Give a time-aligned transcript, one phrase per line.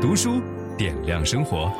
[0.00, 0.40] 读书
[0.78, 1.70] 点亮生活。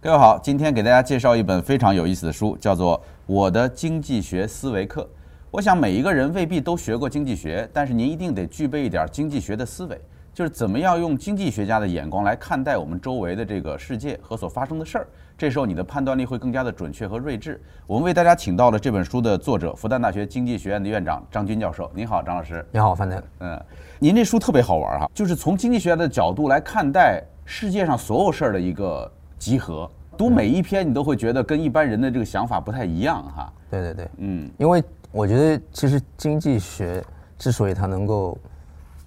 [0.00, 2.96] 各位好，今天给大家介绍一本非常有意思的书，叫做
[3.26, 5.02] 《我的经济学思维课》。
[5.50, 10.00] 我想每一个人未必都学过经济学，但是您一定得具备一点经济学的思维，
[10.32, 15.08] 就是怎么样用经济学家的眼光来看待我们周围的这个世界和所发生的事儿。
[15.36, 17.60] 这时候你的判断力会更加的准确和睿智。
[17.86, 21.90] 我们为大家请到了这本书的作者，复旦大学经济学院的院长张军教授。
[21.94, 22.64] 您好，张老师。
[22.70, 23.22] 你好，范德。
[23.40, 23.60] 嗯，
[23.98, 29.90] 您这书特别好玩哈，就是从经济学的角度来看待世界上所有事儿的一个集合。
[30.16, 33.52] 读每一篇，你都会觉得跟一般人的这个想法不太一样哈。
[33.68, 37.04] 对对对，嗯，因为我觉得其实经济学
[37.36, 38.38] 之所以它能够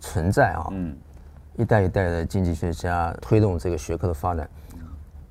[0.02, 0.94] 存在啊，嗯，
[1.56, 4.50] 一代一代的经济学家推动这个学科的发展。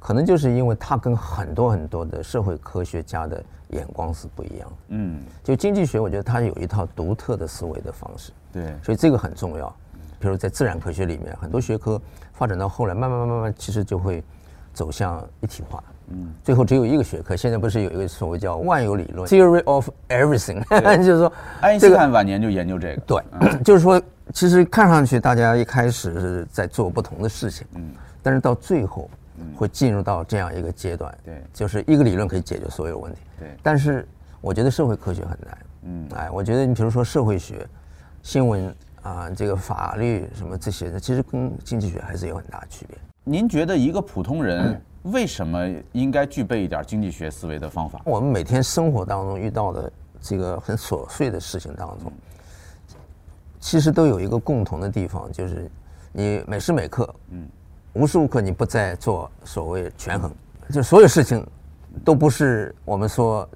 [0.06, 4.76] 可能就是因为它跟很多很多的社会科学家的眼光是不一样的。
[4.90, 8.30] 嗯，就经济学，我觉得它有一套独特的思维的方式。
[8.52, 9.66] 对，所以这个很重要。
[10.20, 12.00] 比如在自然科学里面，很多学科
[12.32, 14.22] 发展到后来，慢慢慢慢慢，其实就会
[14.72, 15.82] 走向一体化。
[16.10, 17.34] 嗯，最后只有一个学科。
[17.34, 20.62] 现在不是有一个所谓叫万有理论 （Theory of Everything），
[21.04, 23.00] 就是说，爱因斯坦晚年就研究这个。
[23.00, 23.20] 对，
[23.64, 24.00] 就是说，
[24.32, 27.90] 其实看上去大家一开始是在做不同的事情，嗯，
[28.22, 29.10] 但是到最后。
[29.54, 33.48] 会进入到这样一个阶段，对，就是一个理论可以解决所有问题，对。
[33.62, 34.06] 但是
[34.40, 37.66] 我觉得社会科学很难，嗯，哎，我觉得你比如说社会学、
[38.22, 42.96] 新闻啊，这个法律什么这些的，其实跟经济学还是有很大的区别。
[43.24, 48.00] 您觉得一个普通人为什么应该具备一点经济学思维的方法？
[48.04, 52.12] 我们每天生活当中遇到的这个很琐碎的事情当中，
[53.60, 55.70] 其实都有一个共同的地方，就是
[56.12, 57.48] 你每时每刻，嗯。
[57.96, 60.30] 无时无刻你不在做所谓权衡，
[60.70, 61.44] 就所有事情
[62.04, 63.48] 都不是我们说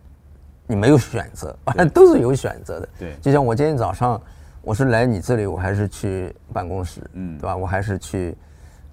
[0.67, 2.89] 你没有选择，反正都是有选择的。
[2.99, 4.21] 对，就像我今天早上
[4.63, 7.55] 我是来你这里，我还是去办公室，嗯，对吧？
[7.55, 8.35] 我还是去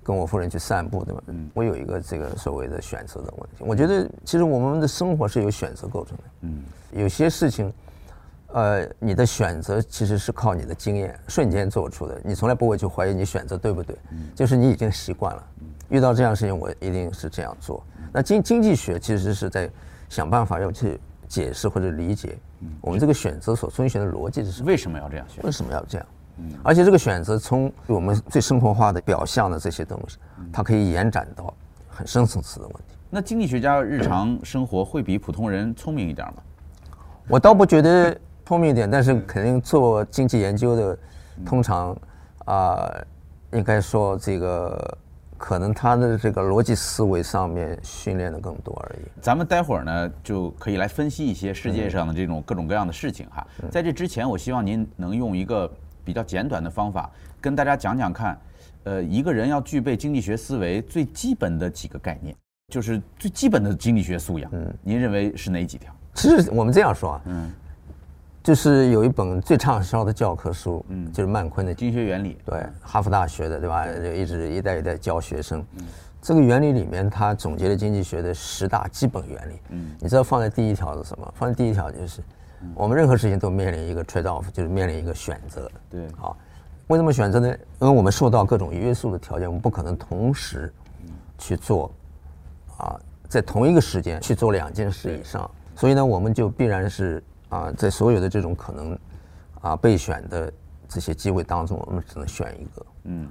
[0.03, 1.23] 跟我夫人去散步，对吧？
[1.27, 3.63] 嗯，我有一个这个所谓的选择的问题。
[3.65, 6.23] 我觉得其实我们的生活是由选择构成的。
[6.41, 7.73] 嗯，有些事情。
[8.53, 13.95] 呃，你的选择其实是靠你的经验瞬间做出的，你从来不会去怀疑你选择对不对，
[14.33, 15.43] 就是你已经习惯了。
[15.89, 17.83] 遇到这样的事情，我一定是这样做。
[18.11, 19.69] 那经经济学其实是在
[20.09, 22.37] 想办法要去解释或者理解
[22.81, 24.67] 我们这个选择所遵循的逻辑是什么？
[24.67, 25.43] 为什么要这样选？
[25.43, 26.07] 为什么要这样？
[26.63, 30.17] 而且这个选择从我们最生活化的表象的这些东西，
[30.53, 31.53] 它可以延展到
[31.89, 32.95] 很深层次的问题。
[33.09, 36.35] 那经济学家日常生活会比普通人聪明一点吗？
[37.27, 38.17] 我倒不觉得。
[38.47, 40.97] 聪明一点，但是肯定做经济研究的，
[41.45, 41.91] 通常
[42.45, 43.05] 啊、呃，
[43.57, 44.97] 应该说这个
[45.37, 49.21] 可能他的这个逻辑思维上面训练的更多而已。
[49.21, 53.45] 咱们待会儿呢就可以来分析一些世界上的这种各种各样的事情哈。
[53.69, 55.69] 在这之前，我希望您能用一个
[56.05, 58.39] 比较简短的方法跟大家讲讲看，
[58.85, 62.33] 呃，一个人要具备经济学思维最基本的几个概念，
[62.71, 64.49] 就是最基本的经济学素养。
[64.53, 65.93] 嗯，您认为是哪几条？
[66.13, 67.51] 其实我们这样说啊，嗯。
[68.47, 73.85] 就是有一本最畅销的教科书，嗯，就是曼昆的《经济学原理》，对，哈佛大学的，对吧？
[73.85, 75.59] 就一直一代一代教学生。
[75.75, 75.83] 嗯，
[76.21, 79.59] 这个原理里面，他总结了经济学的十大基本原理。
[79.71, 81.29] 嗯，你知道放在第一条是什么？
[81.35, 82.21] 放在第一条就是，
[82.73, 85.69] 我们任何事情都面临一个 trade off，就是面临一个选择。
[85.89, 86.37] 对，好，
[86.87, 87.49] 为什么选择呢？
[87.81, 90.73] 因为我们受到各种约束的条件，我们不可能同时
[91.37, 91.91] 去做，
[92.77, 92.97] 啊，
[93.27, 97.21] 在同一个时间去做两件事以上，所以呢，我们就必然是。
[97.49, 98.97] 啊，在所有的这种可能
[99.61, 100.51] 啊备选的
[100.87, 102.85] 这些机会当中，我们只能选一个。
[103.03, 103.27] 嗯，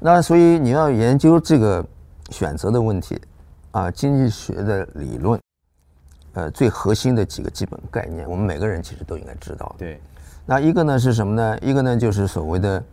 [0.00, 1.84] 那所以你要研究这个
[2.30, 3.20] 选择的问题
[3.70, 5.40] 啊，经济学的理论，
[6.34, 9.74] 呃，最核心的几个基本概念，我们每个人其实都应该知道。
[9.78, 10.00] 对，
[10.44, 11.58] 那一个呢是什么呢？
[11.60, 12.84] 一个呢就是所谓的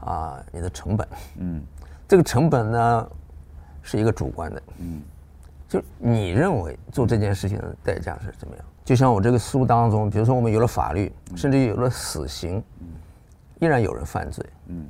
[0.00, 1.08] 啊你的成本。
[1.38, 1.62] 嗯，
[2.06, 3.10] 这个成本呢
[3.82, 4.62] 是一个主观的。
[4.78, 5.02] 嗯，
[5.68, 8.64] 就你认为做这件事情的代价是怎么样？
[8.84, 12.62] 就像我这个书当中，比如说我们有了法律，甚至有了死刑，
[13.60, 14.42] 依然有人犯罪。
[14.68, 14.86] 嗯，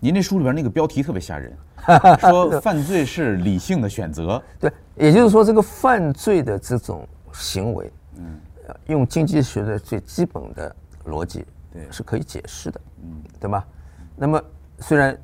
[0.00, 1.56] 您这书里边那个标题特别吓人，
[2.18, 4.42] 说犯罪是理性的选择。
[4.58, 8.40] 对，也就是说这个犯罪的这种行为，嗯，
[8.86, 10.74] 用经济学的最基本的
[11.06, 12.80] 逻辑，对，是可以解释的。
[13.04, 13.64] 嗯，对吧？
[14.16, 14.42] 那么
[14.80, 15.16] 虽然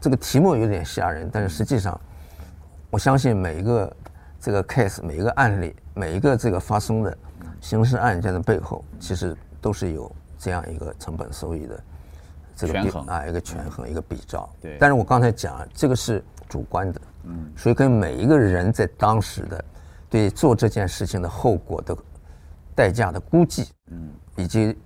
[0.00, 2.00] 这个题目有点吓人，但是实际上，
[2.90, 3.96] 我相信每一个
[4.40, 7.16] 这个 case，每一个案例，每一个这个发生的。
[7.60, 11.80] 刑事案件的背后，其实都是有这样一个成本收益的
[12.54, 14.48] 这个权衡啊，一个权衡，一个比照。
[14.60, 14.76] 对。
[14.78, 19.64] 但是我刚才讲，这个是主观的，嗯，所以跟每一个人在当时的
[20.08, 21.96] 对做这件事情的后果的
[22.76, 24.76] 代价的估计，嗯，以及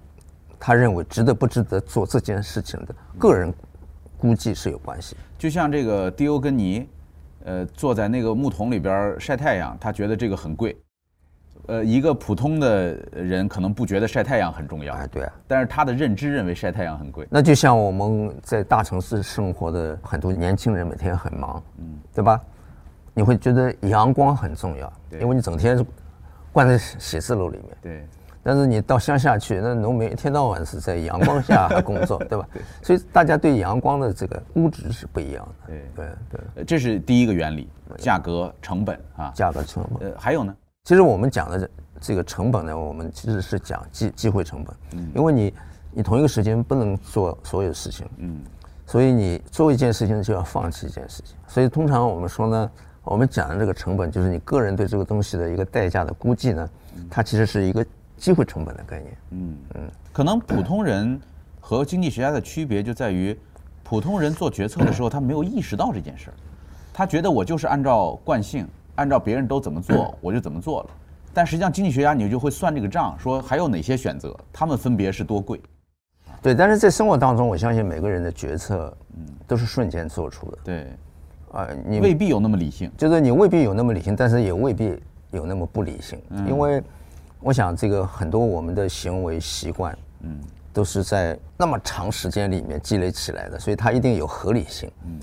[0.58, 3.52] 他认为值得不值得做这件事情的个人
[4.16, 5.14] 估计是有关系。
[5.36, 6.88] 就像这个迪欧根尼，
[7.44, 10.76] 呃，坐在那个木桶里边晒太阳，他觉得这个很贵。
[11.66, 17.26] 呃，一个普通的人可能不觉得晒太阳很重要，哎，对啊，但是他的认知认为晒太阳很贵。
[17.30, 22.40] 那就像我们在大城市生活的很多年轻人，每天很忙，嗯，对吧？
[23.14, 25.84] 你会觉得阳光很重要，因为你整天
[26.50, 28.06] 关在写字楼里面，对。
[28.44, 32.44] 但是你到乡下去，那农民一天到晚是在阳光下工作， 对吧？
[32.52, 32.60] 对。
[32.82, 35.66] 所以大家对阳光的这个估值是不一样的。
[35.68, 37.68] 对对对，这是第一个原理，
[37.98, 40.10] 价格成本啊，价格成本。
[40.10, 40.52] 呃，还有呢？
[40.82, 44.74] 其实我们讲的这这个成本呢，我们其实是讲机机会成本。
[44.94, 45.08] 嗯。
[45.14, 45.54] 因为你
[45.92, 48.04] 你同一个时间不能做所有事情。
[48.16, 48.40] 嗯。
[48.86, 51.36] 所以你做一件事情就要放弃一件事情。
[51.46, 52.70] 所以通常我们说呢，
[53.04, 56.68] 我们讲的这个成本就是你个人对这个东西的一个代价的估计呢，
[57.08, 57.86] 它其实是一个。
[58.16, 61.20] 机会成本的概念，嗯嗯，可能普通人
[61.60, 63.36] 和经济学家的区别就在于，
[63.82, 66.34] 普通人做决策的时候，他没有意识到这件事儿，
[66.92, 70.90] 他觉得我就是按照惯性，按照别人都怎么做，我就怎么做了。
[71.34, 75.60] 但实际上，经济学家你就会算这个账，说还有哪些选择，他们分别是多贵。
[76.40, 80.58] 对，但是在生活当中，我相信每个人的决策，嗯，都是瞬间做出的。
[80.62, 80.86] 对，
[81.50, 84.96] 啊，你未必有那么理性，就是你未必有那么理性，但是也未必
[85.30, 86.82] 有那么不理性，因为。
[87.42, 90.40] 我想，这个很多我们的行为习惯，嗯，
[90.72, 94.88] 都是在那么长时间里面积累起来的，所以它一定有合理性。
[95.04, 95.18] 嗯，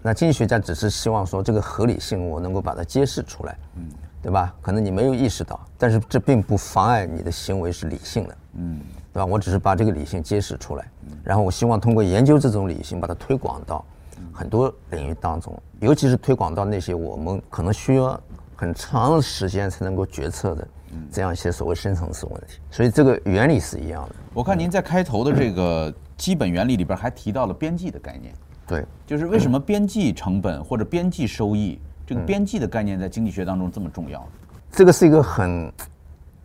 [0.00, 3.86] 那经济学家只是希望说，这个合理性我能够把它揭示出来，嗯，
[4.22, 4.54] 对吧？
[4.62, 8.80] 可能你没有意识到，但是这并不妨碍你的行为是理性的，嗯，
[9.12, 9.26] 对吧？
[9.26, 10.90] 我只是把这个理性揭示出来，
[11.22, 13.84] 然后我希望通过研究这种理性，把它推广到
[14.32, 18.18] 很多领域当中，尤其是推广到那些我们可能需要
[18.58, 20.66] 很长的时间才能够决策的。
[21.12, 24.14] 这样一些所谓深层次问题，所以这个原理是一样的。
[24.32, 28.34] 我看您在开头的这个基本原理里边还提到了边际的概念。
[28.66, 34.26] 对，就是为什么边际成本或者边际收益这个边际的概念在经济学当中这么重要？
[34.72, 35.72] 这个是一个很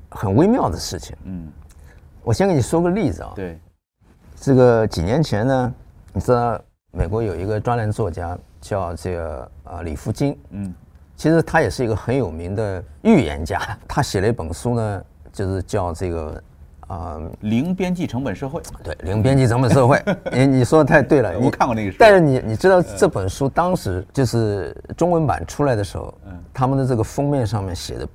[0.09, 1.15] 很微妙的事情。
[1.23, 1.49] 嗯，
[2.21, 3.31] 我先给你说个例子啊。
[3.35, 3.57] 对，
[4.35, 5.73] 这个几年前呢，
[6.11, 6.59] 你知道
[6.91, 10.37] 美国有一个专栏作家叫这个啊李福金。
[10.49, 10.75] 嗯。
[11.15, 16.43] 其实他也是一个很有名的预言家， 他写了一本书呢，就是叫这个
[16.87, 18.59] 啊《零边际成本社会》。
[18.83, 20.01] 对，零边际成本社会，
[20.33, 21.39] 你你说的太对了。
[21.39, 21.97] 我看过那个书。
[21.99, 28.07] 但是你你知道这本书当时就是中文版出来的时候，嗯，他们的这个封面上面写的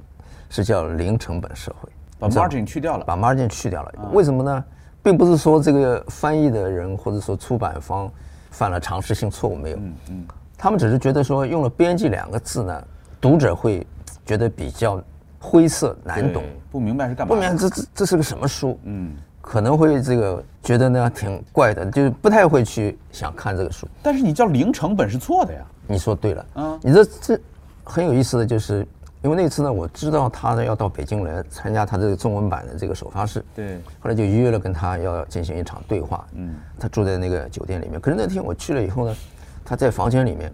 [0.50, 3.92] 是叫“零成本社会”，把 margin 去掉了，把 margin 去掉了。
[4.12, 4.64] 为什么呢？
[5.00, 8.10] 并不是说这个翻译的人或者说出版方
[8.50, 9.76] 犯了常识性错误，没有。
[9.76, 10.26] 嗯嗯。
[10.58, 12.84] 他们只是觉得说用了“编辑”两个字呢，
[13.20, 13.86] 读者会
[14.26, 15.00] 觉得比较
[15.38, 23.86] 灰色难懂，不明白是干嘛，不明白这这这是个什么书，嗯，可能会这个觉得呢挺怪的，就是不太会去想看这个书。
[24.02, 27.40] 但是你叫零成本是错的呀，你说对了，嗯，你这这
[27.84, 28.84] 很有意思的就是，
[29.22, 39.14] 因为那次呢，我知道他呢要到北京来参加他这个中文版的这个首发式，对，后来就约了跟他要进行一场对话，嗯，他住在那个酒店里面，可是那天我去了以后呢。
[39.68, 40.50] 他在房间里面，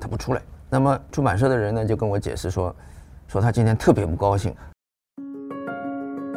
[0.00, 0.42] 他不出来。
[0.70, 2.72] 那么出版社的人呢，就跟我解释说，
[3.26, 4.54] 说他今天特别不高兴。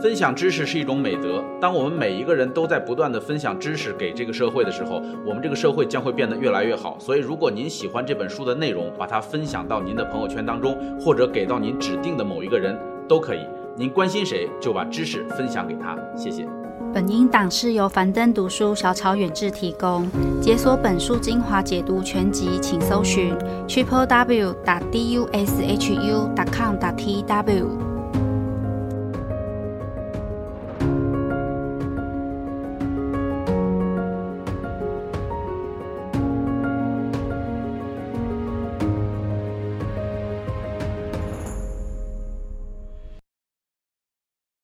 [0.01, 1.43] 分享知识是一种美德。
[1.61, 6.97] 当我们每一个人都在不断的分享知识给这个社会的时候，我们这个社会将会变得越来越好。
[6.99, 12.75] 所以，如果您喜欢这本书的内容，把它分享到您的朋友圈当中，或者给到您指定的某一个人，
[13.07, 13.45] 都可以。
[13.77, 15.95] 您关心谁，就把知识分享给他。
[16.15, 16.47] 谢谢。
[16.95, 20.09] 本音档是由樊登读书小草远志提供。
[20.41, 23.35] 解锁本书精华解读全集，请搜寻
[23.67, 27.94] triple w 打 d u s h u 打 com 打 t w。